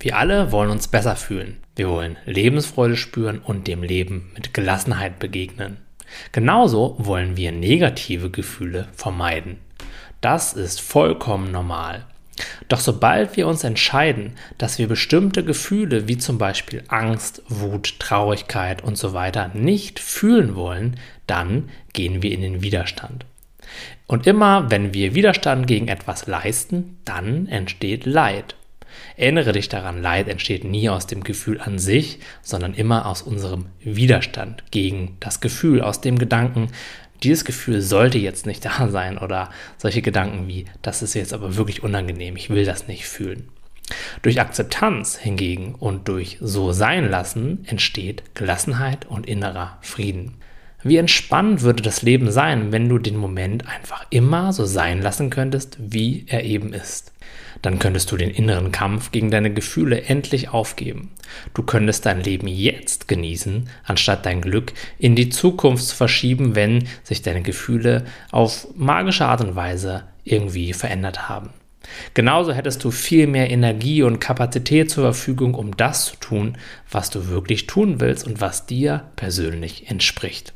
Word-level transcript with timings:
Wir 0.00 0.16
alle 0.16 0.50
wollen 0.50 0.70
uns 0.70 0.88
besser 0.88 1.14
fühlen. 1.14 1.58
Wir 1.76 1.88
wollen 1.90 2.16
Lebensfreude 2.24 2.96
spüren 2.96 3.38
und 3.38 3.68
dem 3.68 3.82
Leben 3.82 4.30
mit 4.34 4.54
Gelassenheit 4.54 5.18
begegnen. 5.18 5.76
Genauso 6.32 6.96
wollen 6.98 7.36
wir 7.36 7.52
negative 7.52 8.30
Gefühle 8.30 8.88
vermeiden. 8.94 9.58
Das 10.22 10.54
ist 10.54 10.80
vollkommen 10.80 11.52
normal. 11.52 12.06
Doch 12.68 12.80
sobald 12.80 13.36
wir 13.36 13.46
uns 13.46 13.62
entscheiden, 13.62 14.32
dass 14.56 14.78
wir 14.78 14.88
bestimmte 14.88 15.44
Gefühle 15.44 16.08
wie 16.08 16.16
zum 16.16 16.38
Beispiel 16.38 16.82
Angst, 16.88 17.42
Wut, 17.48 17.98
Traurigkeit 17.98 18.82
und 18.82 18.96
so 18.96 19.12
weiter 19.12 19.50
nicht 19.52 19.98
fühlen 19.98 20.54
wollen, 20.54 20.98
dann 21.26 21.68
gehen 21.92 22.22
wir 22.22 22.32
in 22.32 22.40
den 22.40 22.62
Widerstand. 22.62 23.26
Und 24.06 24.26
immer 24.26 24.70
wenn 24.70 24.94
wir 24.94 25.14
Widerstand 25.14 25.66
gegen 25.66 25.88
etwas 25.88 26.26
leisten, 26.26 26.98
dann 27.04 27.46
entsteht 27.46 28.06
Leid. 28.06 28.56
Erinnere 29.16 29.52
dich 29.52 29.68
daran, 29.68 30.02
Leid 30.02 30.28
entsteht 30.28 30.64
nie 30.64 30.88
aus 30.88 31.06
dem 31.06 31.24
Gefühl 31.24 31.60
an 31.60 31.78
sich, 31.78 32.18
sondern 32.42 32.74
immer 32.74 33.06
aus 33.06 33.22
unserem 33.22 33.66
Widerstand 33.80 34.64
gegen 34.70 35.16
das 35.20 35.40
Gefühl, 35.40 35.80
aus 35.80 36.00
dem 36.00 36.18
Gedanken, 36.18 36.68
dieses 37.22 37.44
Gefühl 37.44 37.80
sollte 37.82 38.18
jetzt 38.18 38.46
nicht 38.46 38.64
da 38.64 38.88
sein 38.88 39.18
oder 39.18 39.50
solche 39.76 40.02
Gedanken 40.02 40.48
wie, 40.48 40.66
das 40.82 41.02
ist 41.02 41.14
jetzt 41.14 41.32
aber 41.32 41.56
wirklich 41.56 41.82
unangenehm, 41.82 42.36
ich 42.36 42.50
will 42.50 42.64
das 42.64 42.88
nicht 42.88 43.06
fühlen. 43.06 43.48
Durch 44.22 44.40
Akzeptanz 44.40 45.16
hingegen 45.16 45.74
und 45.74 46.06
durch 46.06 46.38
so 46.40 46.72
sein 46.72 47.10
lassen 47.10 47.64
entsteht 47.66 48.22
Gelassenheit 48.34 49.06
und 49.06 49.26
innerer 49.26 49.78
Frieden. 49.80 50.34
Wie 50.82 50.96
entspannt 50.96 51.60
würde 51.60 51.82
das 51.82 52.00
Leben 52.00 52.30
sein, 52.30 52.72
wenn 52.72 52.88
du 52.88 52.98
den 52.98 53.16
Moment 53.16 53.66
einfach 53.68 54.06
immer 54.08 54.52
so 54.54 54.64
sein 54.64 55.02
lassen 55.02 55.28
könntest, 55.28 55.76
wie 55.78 56.24
er 56.26 56.44
eben 56.44 56.72
ist. 56.72 57.12
Dann 57.60 57.78
könntest 57.78 58.10
du 58.10 58.16
den 58.16 58.30
inneren 58.30 58.72
Kampf 58.72 59.10
gegen 59.10 59.30
deine 59.30 59.52
Gefühle 59.52 60.02
endlich 60.02 60.48
aufgeben. 60.48 61.10
Du 61.52 61.62
könntest 61.62 62.06
dein 62.06 62.22
Leben 62.22 62.48
jetzt 62.48 63.08
genießen, 63.08 63.68
anstatt 63.84 64.24
dein 64.24 64.40
Glück 64.40 64.72
in 64.98 65.14
die 65.14 65.28
Zukunft 65.28 65.84
zu 65.84 65.94
verschieben, 65.94 66.54
wenn 66.54 66.88
sich 67.02 67.20
deine 67.20 67.42
Gefühle 67.42 68.04
auf 68.30 68.68
magische 68.74 69.26
Art 69.26 69.42
und 69.42 69.56
Weise 69.56 70.04
irgendwie 70.24 70.72
verändert 70.72 71.28
haben. 71.28 71.50
Genauso 72.14 72.52
hättest 72.52 72.84
du 72.84 72.90
viel 72.90 73.26
mehr 73.26 73.50
Energie 73.50 74.02
und 74.02 74.20
Kapazität 74.20 74.90
zur 74.90 75.04
Verfügung, 75.04 75.54
um 75.54 75.76
das 75.76 76.06
zu 76.06 76.16
tun, 76.16 76.56
was 76.90 77.10
du 77.10 77.28
wirklich 77.28 77.66
tun 77.66 78.00
willst 78.00 78.26
und 78.26 78.40
was 78.40 78.66
dir 78.66 79.04
persönlich 79.16 79.90
entspricht. 79.90 80.54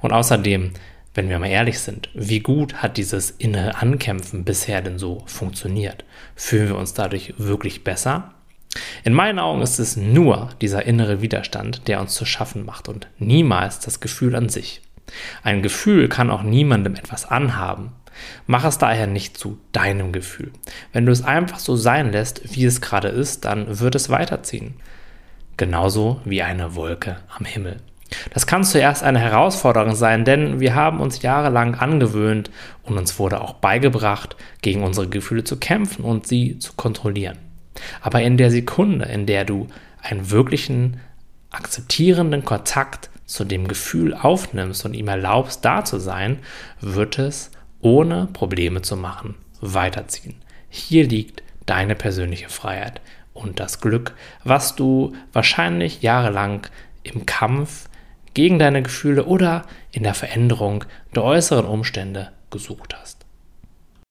Und 0.00 0.12
außerdem, 0.12 0.72
wenn 1.14 1.28
wir 1.28 1.38
mal 1.38 1.48
ehrlich 1.48 1.78
sind, 1.78 2.08
wie 2.14 2.40
gut 2.40 2.74
hat 2.76 2.96
dieses 2.96 3.30
innere 3.30 3.76
Ankämpfen 3.76 4.44
bisher 4.44 4.82
denn 4.82 4.98
so 4.98 5.22
funktioniert? 5.26 6.04
Fühlen 6.34 6.68
wir 6.68 6.76
uns 6.76 6.94
dadurch 6.94 7.34
wirklich 7.38 7.84
besser? 7.84 8.34
In 9.04 9.12
meinen 9.12 9.38
Augen 9.38 9.62
ist 9.62 9.78
es 9.78 9.96
nur 9.96 10.50
dieser 10.60 10.84
innere 10.84 11.20
Widerstand, 11.20 11.86
der 11.86 12.00
uns 12.00 12.14
zu 12.14 12.24
schaffen 12.24 12.64
macht 12.64 12.88
und 12.88 13.08
niemals 13.18 13.78
das 13.78 14.00
Gefühl 14.00 14.34
an 14.34 14.48
sich. 14.48 14.82
Ein 15.42 15.62
Gefühl 15.62 16.08
kann 16.08 16.30
auch 16.30 16.42
niemandem 16.42 16.96
etwas 16.96 17.26
anhaben. 17.26 17.92
Mach 18.46 18.64
es 18.64 18.78
daher 18.78 19.06
nicht 19.06 19.36
zu 19.36 19.58
deinem 19.72 20.12
Gefühl. 20.12 20.52
Wenn 20.92 21.06
du 21.06 21.12
es 21.12 21.22
einfach 21.22 21.58
so 21.58 21.76
sein 21.76 22.12
lässt, 22.12 22.54
wie 22.54 22.64
es 22.64 22.80
gerade 22.80 23.08
ist, 23.08 23.44
dann 23.44 23.80
wird 23.80 23.94
es 23.94 24.08
weiterziehen. 24.08 24.74
Genauso 25.56 26.20
wie 26.24 26.42
eine 26.42 26.74
Wolke 26.74 27.18
am 27.36 27.44
Himmel. 27.44 27.78
Das 28.30 28.46
kann 28.46 28.64
zuerst 28.64 29.02
eine 29.02 29.18
Herausforderung 29.18 29.94
sein, 29.94 30.24
denn 30.24 30.60
wir 30.60 30.74
haben 30.74 31.00
uns 31.00 31.22
jahrelang 31.22 31.74
angewöhnt 31.74 32.50
und 32.82 32.98
uns 32.98 33.18
wurde 33.18 33.40
auch 33.40 33.54
beigebracht, 33.54 34.36
gegen 34.62 34.82
unsere 34.82 35.08
Gefühle 35.08 35.44
zu 35.44 35.58
kämpfen 35.58 36.04
und 36.04 36.26
sie 36.26 36.58
zu 36.58 36.72
kontrollieren. 36.74 37.38
Aber 38.00 38.22
in 38.22 38.36
der 38.36 38.50
Sekunde, 38.50 39.06
in 39.06 39.26
der 39.26 39.44
du 39.44 39.68
einen 40.02 40.30
wirklichen 40.30 41.00
akzeptierenden 41.50 42.44
Kontakt 42.44 43.10
zu 43.26 43.44
dem 43.44 43.68
Gefühl 43.68 44.14
aufnimmst 44.14 44.84
und 44.84 44.94
ihm 44.94 45.08
erlaubst, 45.08 45.64
da 45.64 45.84
zu 45.84 45.98
sein, 45.98 46.38
wird 46.80 47.18
es 47.18 47.50
ohne 47.80 48.28
Probleme 48.32 48.82
zu 48.82 48.96
machen 48.96 49.34
weiterziehen. 49.60 50.34
Hier 50.68 51.06
liegt 51.06 51.42
deine 51.66 51.94
persönliche 51.94 52.48
Freiheit 52.48 53.00
und 53.32 53.60
das 53.60 53.80
Glück, 53.80 54.14
was 54.44 54.76
du 54.76 55.14
wahrscheinlich 55.32 56.02
jahrelang 56.02 56.66
im 57.02 57.26
Kampf 57.26 57.88
gegen 58.34 58.58
deine 58.58 58.82
Gefühle 58.82 59.24
oder 59.24 59.62
in 59.92 60.02
der 60.02 60.14
Veränderung 60.14 60.84
der 61.14 61.24
äußeren 61.24 61.64
Umstände 61.64 62.32
gesucht 62.50 62.94
hast. 63.00 63.23